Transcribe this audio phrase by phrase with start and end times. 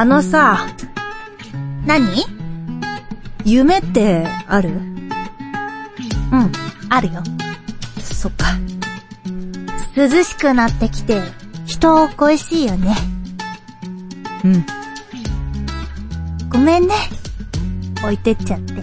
[0.00, 0.66] あのさ、
[1.84, 2.24] 何？
[3.44, 4.70] 夢ってある？
[4.70, 6.50] うん、
[6.88, 7.22] あるよ。
[8.00, 8.46] そっか。
[9.94, 11.20] 涼しくなってきて、
[11.66, 12.96] 人恋しいよね。
[14.42, 14.64] うん。
[16.48, 16.94] ごめんね。
[18.02, 18.80] 置いてっちゃって。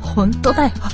[0.00, 0.70] ほんとだよ。
[0.70, 0.88] 僭越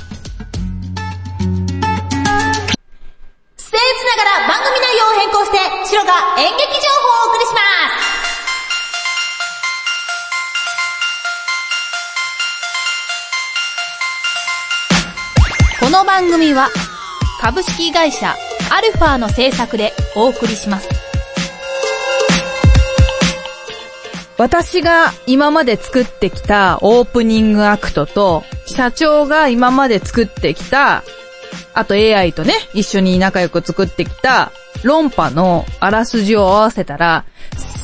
[4.05, 5.57] ながら番組内容を変更して、
[5.87, 7.82] シロが演劇情報をお送りします
[16.03, 16.67] の番組は
[17.39, 18.35] 株式会社
[18.69, 20.89] アルファの制作でお送りします。
[24.37, 31.03] 私が今まで作ってきたオープニングアクトと、社長が今まで作ってきた、
[31.73, 34.51] あと AI とね、一緒に仲良く作ってきた
[34.83, 37.23] 論破のあらすじを合わせたら、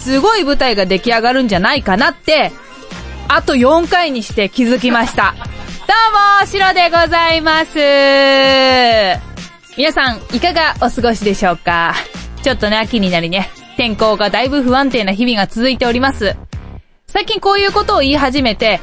[0.03, 2.51] すごい舞台が出来上がるんじゃないかなって、
[3.29, 5.35] あと4回にして気づきました。
[5.89, 7.79] どうも、シロでございます。
[9.75, 11.95] 皆さん、いかがお過ごしでしょうか？
[12.43, 16.35] ちょっとね、秋になりね、天候がだいぶ不安定な日々が続いております。
[17.07, 18.79] 最近こういうことを言い始めて、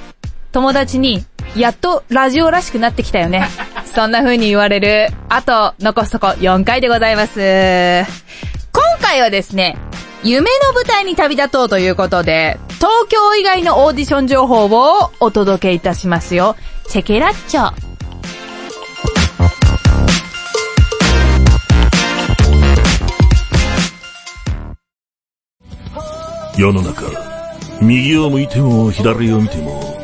[0.51, 3.47] 友達に、やっとラジオらしくなってきたよね。
[3.95, 7.39] そんな風に言われる、あと、残すとこ4回でございます。
[7.39, 8.05] 今
[9.01, 9.77] 回はですね、
[10.25, 16.57] 夢の舞台に旅立とうということで、東京以外のオーディション情報をお届けいたしますよ。
[16.89, 17.73] チェケラッチョ。
[26.59, 27.03] 世の中、
[27.81, 29.99] 右を向いても左を見ても、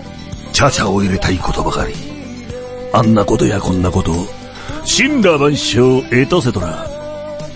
[0.52, 1.94] チャチャを入れたいことばかり。
[2.94, 4.12] あんなことやこんなこと、
[4.86, 6.86] 神羅万象エトセトラ。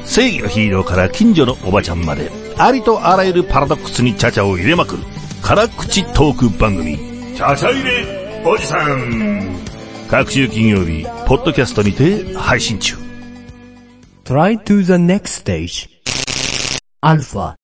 [0.04, 5.02] 正義のヒーローから近所のおばちゃんまで、ありとあらゆるパラドックスにチャチャを入れまくる、
[5.42, 6.96] 辛口トーク番組、
[7.36, 9.60] チャチャ入れおじさん。
[10.08, 12.96] 各週金曜日、ポッドキャストにて配信中。
[14.24, 15.88] Try to the next stage.
[17.02, 17.56] Alpha.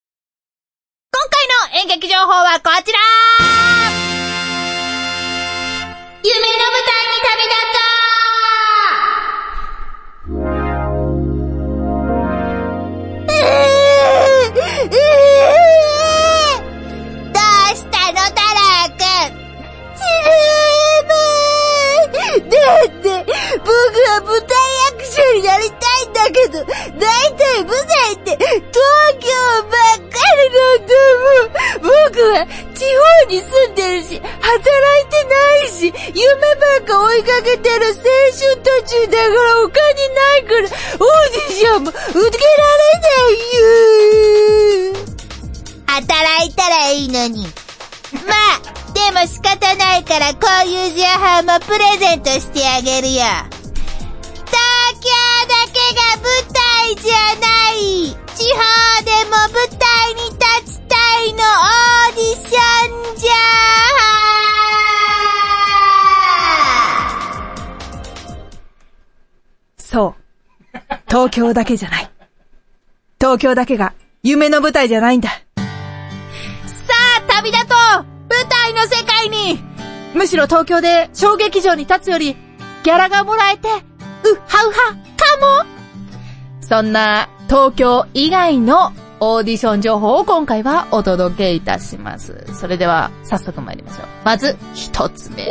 [1.10, 2.98] 今回の演劇情報はこちら
[6.24, 6.91] 夢の舞台
[22.72, 23.26] だって、
[23.58, 23.74] 僕
[24.08, 24.56] は舞台
[24.92, 28.48] 役者になりたいんだけど、だいたい舞台って東
[29.20, 29.28] 京
[29.62, 31.82] ばっかりなんだもん。
[31.82, 31.92] 僕
[32.32, 34.60] は地方に住んでるし、働
[35.00, 35.34] いてな
[35.64, 36.24] いし、夢
[36.56, 39.78] ばっか追いかけてる青春途中だからお金
[40.08, 42.30] ないから、オーディションも受けられ
[43.00, 43.40] ない
[44.90, 44.96] よ。
[45.86, 47.46] 働いたらいいのに。
[48.26, 53.24] まあ、でも仕方ないからこういう情報もプレゼントしてあげるよ。
[54.46, 54.60] 東
[55.00, 55.08] 京
[55.48, 58.60] だけが舞台じゃない地方
[59.04, 60.40] でも舞台に立
[60.74, 63.32] ちたいのオーディションじゃ
[69.78, 70.14] そう。
[71.08, 72.10] 東京だけじゃない。
[73.20, 73.92] 東京だけが
[74.22, 75.28] 夢の舞台じゃないんだ。
[75.28, 75.36] さ
[77.18, 77.74] あ、旅立と
[78.08, 78.11] う
[78.82, 79.60] の世界に
[80.14, 82.36] むしろ東京で小劇場に立つより、
[82.82, 85.70] ギャラがもらえて、うはうは、かも
[86.60, 92.44] そんな東京以外のオーディション情報を今回はお届けいたします。
[92.54, 94.06] それでは早速参りましょう。
[94.24, 95.46] まず一つ目。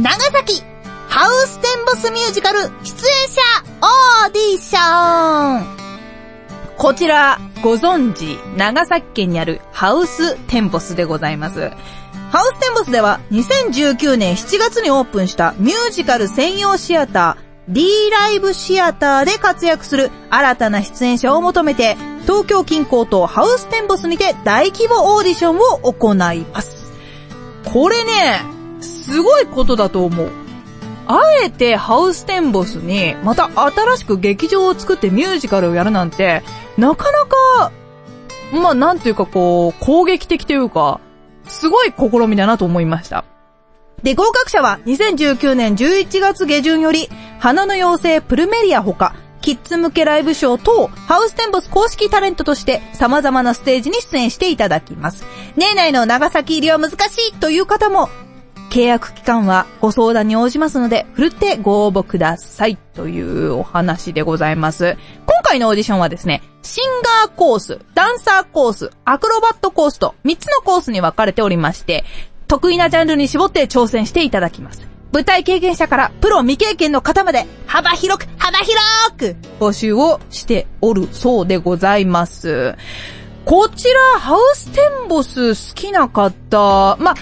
[0.00, 0.62] 長崎
[1.08, 3.40] ハウステンボスミュージカル出演者
[3.80, 5.73] オーディション
[6.84, 11.70] こちら、ご存知、長崎県にあるハウステンボスでございます。
[12.30, 26.92] ハウステンボスでは2019年7月にオープンしたミュージカル専用シアター D ライブシアターで活躍する新たな出演者を求めて東京近郊とハウステンボスにて大規模オーディションを行います。
[27.64, 28.42] これね、
[28.82, 30.30] すごいことだと思う。
[31.06, 36.42] あえてハウステンボスにまた新しく劇場を作ってミュージカルをやるなんて、
[36.76, 37.72] なかなか、
[38.52, 41.00] まあなんていうかこう、攻撃的というか、
[41.46, 43.24] すごい試みだなと思いました。
[44.02, 55.24] で、合格者は2019年11月下旬より、花の妖精プルメリアほか、キッズ向けライブショー等、ハウステンボス公式タレントとして様々なステージに出演していただきます。
[55.56, 56.94] 年内の長崎入りは難し
[57.28, 58.08] いという方も、
[58.74, 62.76] 契約期間はご相談に応じますので、ふるってご応募ください。
[62.76, 64.96] というお話でございます。
[65.26, 66.90] 今回のオーディションはですね、シン
[67.22, 72.04] ガーコース、ダンサーコース、アクロバットコースと3つのコースに分かれておりまして、
[72.48, 74.88] 得意なジャンルに絞って挑戦していただきます。
[75.12, 78.80] 舞台経験者からプロ未経験の方まで幅広く幅広
[79.16, 82.74] く募集をしておるそうでございます。
[83.44, 87.14] こちら、ハウステンボス好きな方、まあ、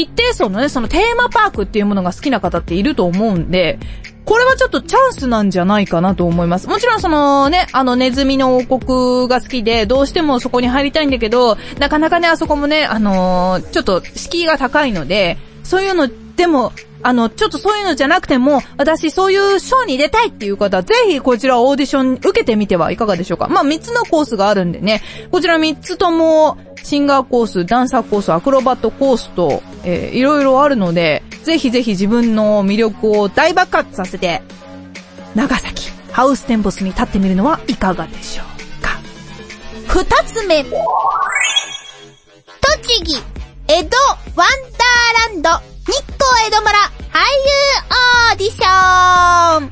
[0.00, 3.78] 一定層のね、そのテーマパークっていうものが好きな方っていると思うんで、
[4.24, 6.68] これはちょっとチャンスなんじゃないかなと思います。
[6.68, 16.72] もちろんそのね、あのネズミの王国が好きで、どうしてもそこに入りたいんだけど、なかなかね、あそこもね、あのーちょっと敷居が高いので、そういうのでも、
[17.02, 23.48] あの、ちょっとそういうのじゃなくても、私そういうショーに出たいっていう方は、ぜひこちらオーディション受けてみてはいかがでしょうか。
[23.48, 34.42] まあ、3つのコースがあるんでね、こちら3つとも、シンガーコース、ダンサーコース、アクロバットコースと、えーいろいろあるので、ぜひぜひ自分の魅力を大爆発させて、
[35.34, 38.98] 長崎、ハウステンボスに立ってみるのはいかがでしょうか。
[39.86, 40.64] 二つ目。
[40.64, 40.72] 栃
[43.04, 43.22] 木、
[43.68, 43.96] 江戸、
[44.34, 45.50] ワンダーランド、
[45.86, 46.72] 日光江戸村、
[47.12, 47.58] 俳優
[48.30, 49.70] オーディション。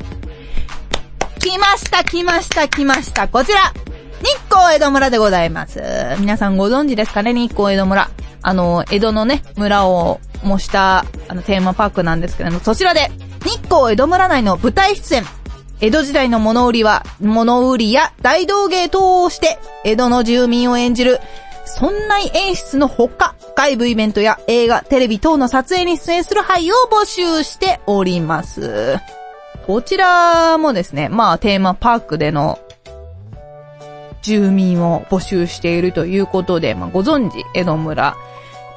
[1.40, 3.28] 来ました、来ました、来ました。
[3.28, 3.72] こちら、
[4.22, 5.82] 日光江戸村でございます。
[6.20, 8.10] 皆さんご存知ですかね、日光江戸村。
[8.42, 13.10] あの、江戸のね、村を模した、あの、テーマパークなんですけども、そちらで、
[13.44, 15.24] 日光江戸村内の舞台出演。
[15.80, 21.20] 江戸時代の物売りは、物売りや大道芸等をして、江戸の住民を演じる、
[21.66, 28.98] そんな演出のほか、外部イベントや映画、テレビ等の撮影に出演する俳優を募集しております。
[29.66, 32.60] こちらもですね、まあテーマパークでの
[34.26, 38.16] 住民を募集しているということで、まあご存知、江戸村。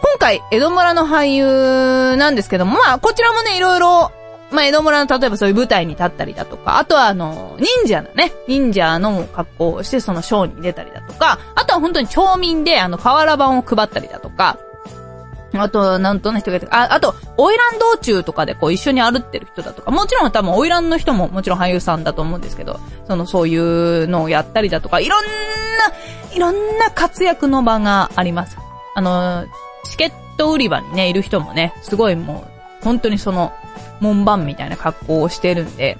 [0.01, 4.11] 今回、江戸村の俳優なんですけども、まあこちらもね、いろいろ、
[4.51, 14.59] まあ江戸村の例えばそういう舞台に立ったりだとか、あとはあの、忍者のね、忍者の格好をしてそのショーに出たりだとか、あとは本当に町民であの、瓦版を配ったりだとか、
[15.53, 25.29] あと、なんとな人がいて、あ、あと、オイラン道中とかでこう一緒に歩ってる人だとか、もちろん多分オイランの人ももちろん俳優さんだと思うんですけど、そのそういうのをやったりだとか、いろんな、
[26.35, 28.57] いろんな活躍の場があります。
[28.95, 29.45] あの、
[29.85, 32.45] チケット売り場にね、いる人もね、すごいも
[32.81, 33.51] う、本当にその、
[33.99, 35.97] 門番みたいな格好をしてるんで、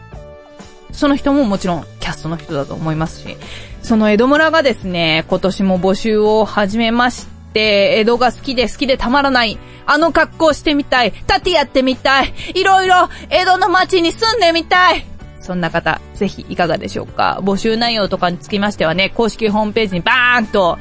[0.92, 3.38] その人ももちろんキャストの人だと思いますし、
[3.82, 15.06] その江戸村がですね、今年も募集を始めまして、江戸が好きで好きでたまらない、あの格好してみたい、タティやってみたい、いろいろ江戸の街に住んでみたい。
[15.42, 17.40] そんな方、ぜひいかがでしょうか。
[17.42, 20.78] 募集内容とかにつきましてはね、公式ホームページにバーンと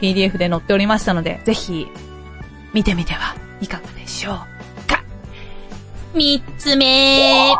[0.00, 1.86] PDF で載っておりましたので、ぜひ
[2.72, 4.34] 見てみてはいかがでしょう
[4.88, 5.02] か。
[6.14, 7.54] 三つ目。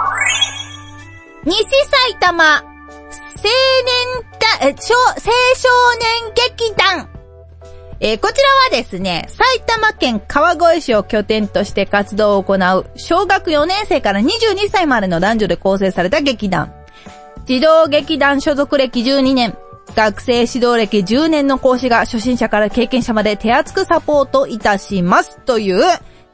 [1.44, 3.50] 西埼玉、青年
[4.60, 5.68] だ、え、少、青少
[5.98, 7.09] 年劇団。
[8.02, 16.72] えーこちらはですね、埼玉県川越市を拠点として活動を行う小学4年生から22歳までの男女で構成された劇団。
[17.44, 19.54] 児童劇団所属歴12年、
[19.94, 25.82] 学生指導歴10年の講師が初心者から経験者まで手厚くサポートいたしますという、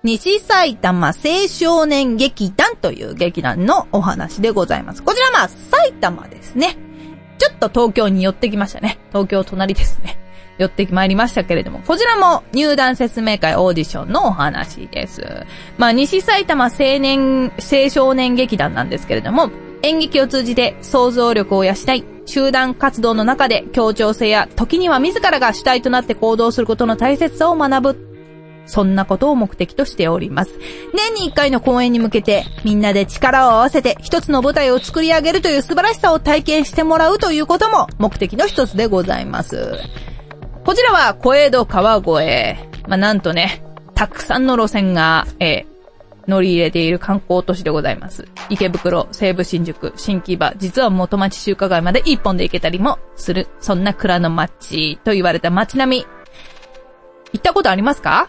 [0.04, 5.02] 西埼玉青少年劇団という劇団のお話でございます。
[5.02, 6.76] こちらまあ埼玉ですね。
[7.38, 9.00] ちょっと東京に寄ってきましたね。
[9.08, 10.25] 東京隣ですね。
[10.58, 15.22] 寄ってまいりましたけれども、こちらも入団説明会オーディションのお話です。
[15.78, 19.50] まあ、西埼玉青年、青少年劇団なんですけれども、
[19.82, 28.06] 演劇を通じて想像力を養い、集団活動の中で協調性や時には自らが主体となって行動することの大切さを学ぶ。
[28.66, 30.58] そんなことを目的としております。
[30.92, 39.78] 年に一回の公演に向けて、みんなで力を合わせて一つの舞台を作り上げるという素晴らしさを体験してもらうということも目的の一つでございます。
[40.66, 42.60] こちらは小江戸川越。
[42.88, 43.62] まあ、なんとね、
[43.94, 45.76] たくさんの路線が、えー
[46.26, 48.26] 乗り入れている観光都市でございます。
[48.50, 56.06] 池袋、西武新宿、新木場、実は元町中華街まで一本で行けたりもする、そんな蔵の町と言われた街並み。
[57.32, 58.28] 行ったことありますか？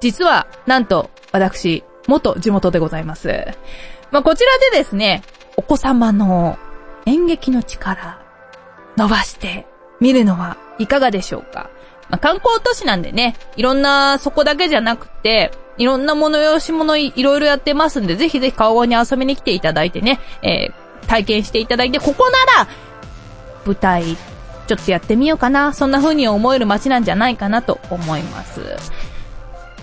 [0.00, 3.28] 実は、なんと、私、元地元でございます。
[4.10, 5.22] まあ、こちらでですね、
[5.58, 6.58] お子様の
[7.04, 8.18] 演劇の力、
[8.96, 9.66] 伸ばして
[10.04, 11.70] 見るのはいかがでしょうか？
[12.10, 20.74] まあ、観光都市なんでね、いろんな、そこだけじゃなくて、いろんな物用し物いいろいろやってますんで、ぜひぜひ川越に遊びに来ていただいてね、えー
[21.06, 22.68] 体験していただいて、ここなら、
[23.66, 24.16] 舞台、
[24.66, 28.62] ちょっとやってみようかな、そんな風に思える街なんじゃないかなと思います。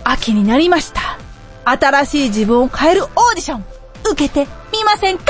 [0.03, 1.19] 秋になりました。
[1.63, 3.65] 新しい自分を変えるオーディション、
[4.03, 5.25] 受けてみませんか？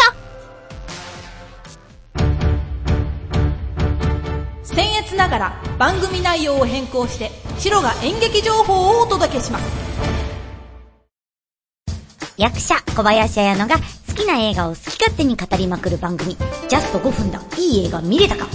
[5.22, 9.64] ながら番組内容を変更して、白が演劇情報をお届けします。
[12.38, 18.48] 役者小林彩乃が好きな映画を好き勝手に語りまくる番組、ジャスト5分だ、いい映画見れたか。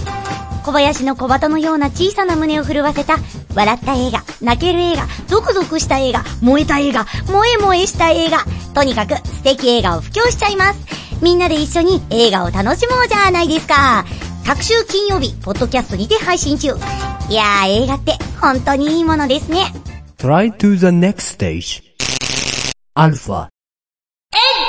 [0.65, 3.15] 小林の小鳩のような小さな胸を震わせた、
[3.55, 8.39] 笑った映画、泣ける映画、ゾクゾクした映画、燃えた映画、萌え萌えした映画、
[8.73, 10.79] とにかく素敵映画を布教しちゃいます。
[11.21, 14.05] みんなで一緒に映画を楽しもうじゃないですか。
[14.47, 16.69] 各週金曜日、ポッドキャストにて配信中。
[17.29, 19.65] いやー、映画って本当にいいものですね。
[20.17, 21.83] Try to the next stage.
[22.95, 23.49] Alpha.
[23.49, 23.57] こ
[24.61, 24.66] の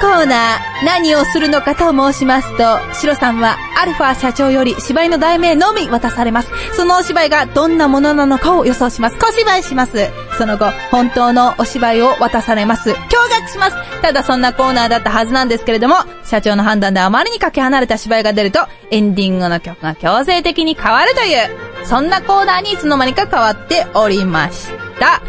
[0.00, 6.50] コーナー、何をするのかと申しますと、シロさんはアルファ社長より芝居の題名のみ渡されます。
[6.74, 9.18] そのお芝居がどんなものなのかを予想します。
[9.18, 10.08] 小芝居します。
[10.38, 12.90] その後、本当のお芝居を渡されます。
[12.90, 13.76] 驚愕します。
[14.00, 25.20] ただそんなコーナーだったはずなんですけれども、社長の判断であまりにかけ離れた芝居が出ると、エンディングの曲が強制的に変わるという、そんなコーナーにいつの間にか変わっておりました。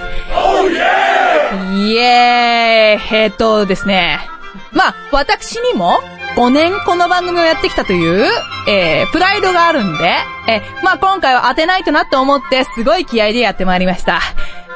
[1.76, 4.31] イエーイえっとですね。
[4.74, 6.00] まあ、私にも
[6.36, 8.26] 5年この番組をやってきたという、
[8.70, 10.16] えー、プライドがあるんで、
[10.48, 14.22] えーまあ今回は当てないとなと思ってすごい気合でやってまいりました。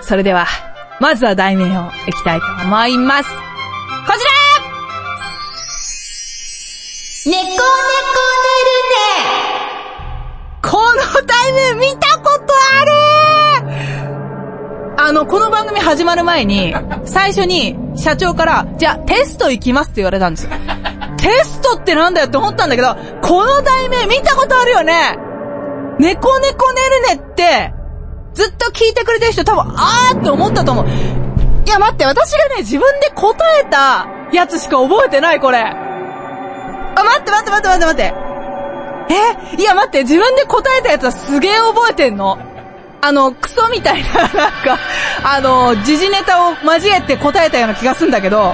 [0.01, 0.45] それでは、
[0.99, 3.29] まずは題名をいきたいと思います。
[3.29, 3.35] こ
[4.13, 4.31] ちら
[7.25, 7.55] 猫猫
[10.61, 12.34] この題名見たこと
[15.07, 16.73] あの、この番組始まる前に、
[17.05, 20.49] 最初に社長から、じゃあテスト行きますって言われたんですよ。
[21.17, 25.15] テストってなんだよって思ったんだけど、この題名見たことあるよね
[25.99, 26.81] 猫猫ね
[27.11, 27.71] るねって、
[28.33, 30.85] ずっと聞いてくれてる人多分、あーって思ったと思う。
[30.87, 30.89] い
[31.69, 35.59] や待って、私がね、自分で答えたやつしか覚えてない、これ。
[35.59, 35.75] あ、
[36.95, 38.13] 待って待って待って待って待って。
[39.53, 39.61] え？
[39.61, 42.39] いや待って、自分で答えたやつはすげえ覚えてんの。
[43.05, 44.79] あの、クソみたいな、 なんか、
[45.23, 48.51] あの、時事ネタを交えて答えたような気がするんだけど、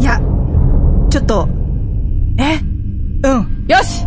[0.00, 0.02] え？
[0.02, 0.18] いや、
[1.10, 1.46] ちょっと、
[2.38, 2.58] え？
[3.22, 4.06] うん、よし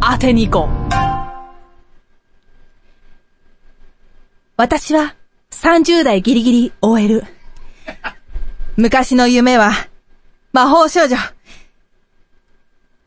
[0.00, 0.76] 当てに行こう。
[4.56, 5.16] 私は、
[5.50, 7.24] 30代ギリギリ OL。
[8.76, 9.72] 昔の夢は、
[10.52, 11.16] 魔法少女。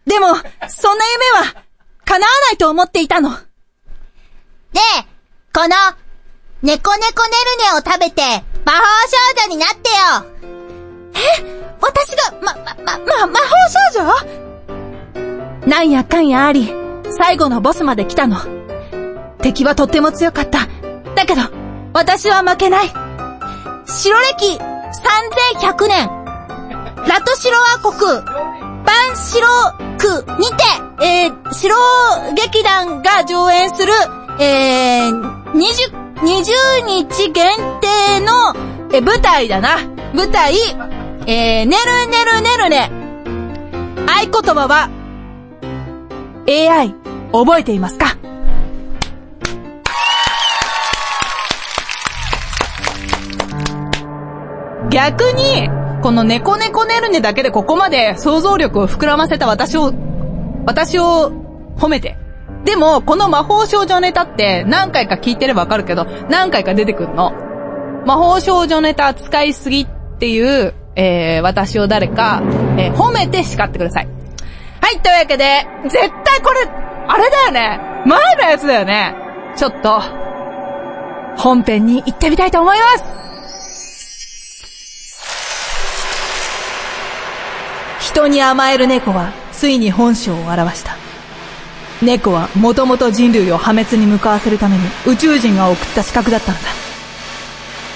[0.05, 0.35] でも、
[0.67, 1.68] そんな夢は、
[2.09, 3.29] 叶わないと思っていたの。
[3.29, 3.37] で、
[5.53, 5.75] この、
[6.63, 8.21] 猫猫ねるねを食べて、
[8.65, 9.95] 魔法少女になってよ
[11.13, 11.19] え？
[11.79, 13.45] 私が、ま、ま、ま、ま、魔法
[13.93, 14.03] 少
[15.63, 15.67] 女？
[15.67, 16.73] なんやかんやあり、
[17.11, 18.37] 最後のボスまで来たの。
[19.43, 20.67] 敵はとっても強かった。
[21.13, 21.43] だけど、
[21.93, 22.87] 私は負けない。
[22.87, 26.09] 白歴3100年、
[27.07, 27.93] ラトシロア国、
[28.83, 29.47] バンシロ
[29.99, 31.75] 区にて、えー、白
[32.35, 33.93] 劇団が上演する、
[34.39, 35.61] えー、20、
[36.21, 38.53] 20日限定の、
[38.93, 39.77] えー、舞台だな。
[40.13, 40.55] 舞台、
[41.25, 42.91] えー、ねるねるねるね。
[44.07, 44.89] 合言葉は、
[46.47, 46.93] AI、
[47.31, 48.17] 覚えていますか？
[54.89, 55.69] 逆に、
[56.01, 59.93] この猫猫ねるねだけでここまで想像力を膨らませた私を、
[60.69, 61.31] 私を
[61.77, 62.15] 褒めて。
[62.63, 67.31] でも、この魔法少女ネタって何回か聞いてればわかるけど、何回か出てくるの。
[68.05, 69.87] 魔法少女ネタ使いすぎっ
[70.19, 72.43] ていう、えー、私を誰か、
[72.77, 74.07] えー、褒めて叱ってください。
[74.79, 76.69] はい、というわけで、絶対これ、
[77.07, 77.79] あれだよね。
[78.05, 79.15] 前のやつだよね。
[79.55, 79.99] ちょっと、
[81.35, 83.03] 本編に行ってみたいと思います。
[88.11, 90.95] 人に甘える猫は、ついに本性を表した。
[92.01, 96.63] 猫は、もともと人類を破滅に向かわせるために、宇宙人が送った資格だったのだ。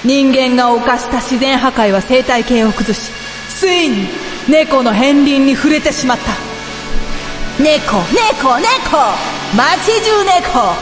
[0.03, 3.09] 人間が犯した自然破壊は生態系を崩し、
[3.57, 4.09] ついに、
[4.49, 6.33] 猫の片鱗に触れてしまった。
[7.63, 8.97] 猫、猫、猫
[9.55, 10.75] 街中猫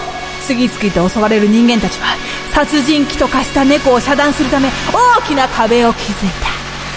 [0.47, 2.15] 次々と襲われる人間たちは、
[2.55, 6.49] 殺人鬼と化した猫を遮断するため、大きな壁を築いた。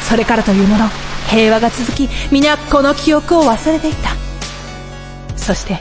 [0.08, 0.88] それからというもの、
[1.30, 4.10] 平和が続き、皆この記憶を忘れていた。
[5.36, 5.80] そして、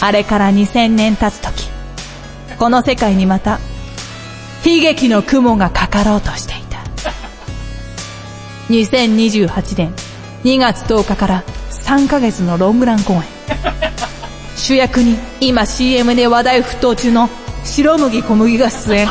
[0.00, 1.68] あれから2000年経つ時、
[2.58, 3.58] この世界にまた、
[4.64, 6.80] 悲劇の雲がかかろうとしていた。
[8.68, 9.94] 2028年
[10.44, 13.22] 2月10日から3ヶ月のロングラン公演。
[14.56, 17.28] 主役に今 CM で話題沸騰中の
[17.64, 19.08] 白麦小麦が出演。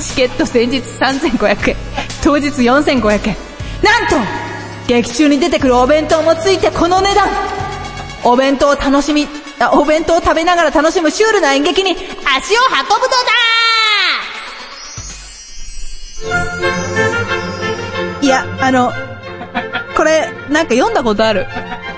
[0.00, 1.76] チケット先日3500円、
[2.24, 3.36] 当日4500円。
[3.82, 4.41] なんと
[4.86, 7.28] 劇中に出てくるお弁当もついてこの値段
[8.24, 9.26] お弁当を楽しみ、
[9.58, 13.52] あお弁当を食べながら楽しむシュールな演劇に足を運ぶのだ
[18.20, 18.92] いや、あの、
[19.96, 21.46] これ、なんか読んだことある。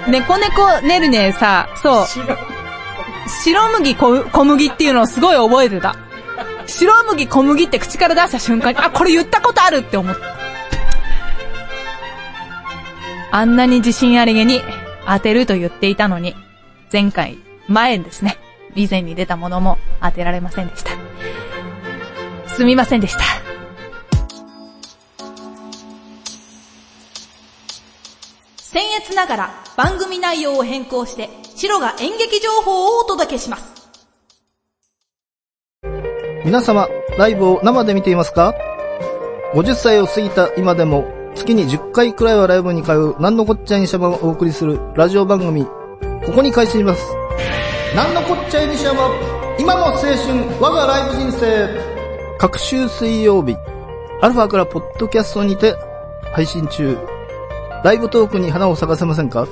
[0.09, 2.07] 猫猫ねるねさ、そう。
[3.45, 5.95] 白麦小小麦っていうのをすごい覚えてた。
[6.67, 10.44] 白麦小麦って口から出した瞬間に、あ、これ言ったことあるって思った。
[13.37, 14.61] あんなに自信ありげに
[15.09, 16.37] 当てると言っていたのに、
[16.93, 17.37] 前回、
[17.67, 18.38] 前ですね。
[18.76, 20.93] 以前に出たものも当てられませんでした。
[22.47, 23.25] すみませんでした。
[28.57, 33.91] 僭越ながら番組内容を変更して、白が演劇情報をお届けします。
[36.45, 36.87] 皆様、
[37.19, 38.55] ライブを生で見ていますか
[39.55, 47.03] ?50 歳を過ぎた今でも、月に10回くらいはライブに通う、なんのこっちゃいにしゃばをお送りするラジオ番組、ここに開始します。
[47.95, 49.11] なんのこっちゃいにしゃば、
[49.59, 50.17] 今の青春、
[50.61, 51.95] 我がライブ人生。
[52.38, 53.57] 各週水曜日、
[54.21, 55.76] アルファからポッドキャストにて
[56.33, 56.97] 配信中。
[57.85, 59.47] ライブトークに花を咲かせませんか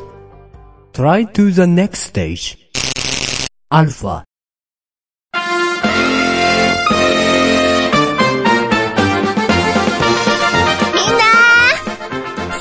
[0.92, 2.58] ？Try to the next stage.
[3.70, 4.24] Alpha.
[4.24, 4.31] み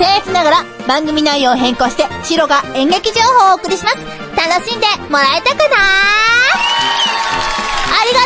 [0.02, 3.98] 僭越ながら番組内容を変更して、シロが演劇情報をお送りします。
[4.36, 5.76] 楽しんでもらえたかな？
[7.86, 8.22] ありが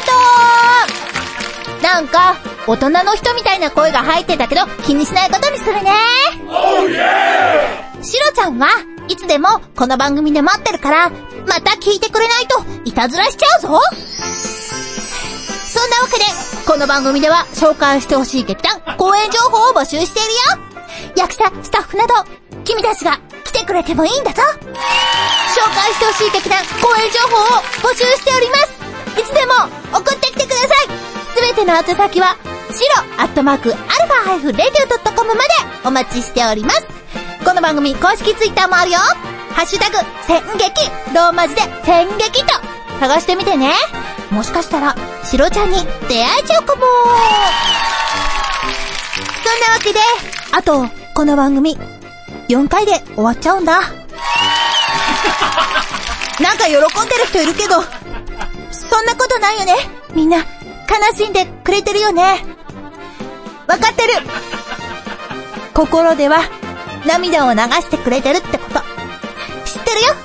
[1.70, 5.91] とうなんか、大人の人みたいな声が入ってたけど、気にしないことにするね。
[8.01, 8.70] シロちゃんは
[9.10, 13.68] いつでもこの番組で待ってるから、また聞いてくれないといたずらしちゃうぞ
[15.68, 16.24] そんなわけで、
[16.66, 20.29] この番組では紹介してほしい劇団、公演情報を募集している
[20.61, 20.75] よ
[21.16, 22.14] 役者、スタッフなど、
[22.64, 24.42] 君たちが来てくれてもいいんだぞ。
[24.42, 29.22] 紹介してほしい劇団、公演情報を募集しております。
[29.22, 29.54] いつでも
[29.98, 30.70] 送ってきてください。
[31.36, 32.36] すべての宛先は、
[32.72, 35.50] 白アットマークアルファハイフレディオ .com まで
[35.86, 36.86] お待ちしております。
[37.46, 39.00] この番組公式ツイッターもあるよ。
[39.54, 39.98] ハッシュタグ、
[40.28, 42.48] 戦劇ローマ字で戦劇と。
[43.00, 43.74] 探してみてね。
[44.32, 46.84] もしかしたら、シロちゃんに出会えちゃうかも。
[49.44, 50.00] そんなわけで、
[50.51, 51.78] あと、この番組、
[52.50, 53.80] 4回で終わっちゃうんだ。
[56.42, 57.82] なんか喜んでる人いるけど、
[58.70, 59.75] そんなことないよね。
[60.14, 60.46] みんな、悲
[61.18, 62.46] しんでくれてるよね。
[63.66, 64.14] わかってる。
[65.74, 66.42] 心では、
[67.06, 68.80] 涙を流してくれてるってこと、
[69.64, 70.16] 知ってるよ。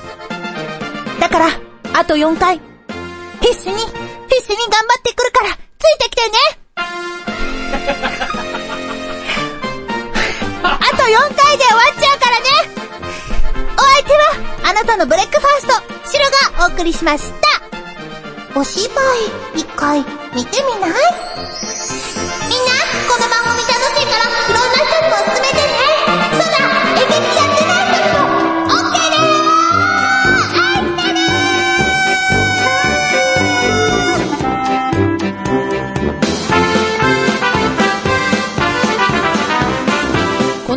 [1.21, 1.51] だから、
[1.95, 2.61] あと4回、
[3.41, 3.95] 必死に、必
[4.45, 5.57] 死に頑張ってくるから、つい
[5.99, 6.60] てきてね
[11.19, 12.47] 回で終わっちゃうからね。
[13.77, 16.25] お相手は、あなたのブレックファースト、シロ
[16.59, 18.59] がお送りしました。
[18.59, 18.89] お芝
[19.55, 20.91] 居、一回、見てみない？
[20.91, 20.95] みんな、
[23.09, 24.50] この番組楽しいから、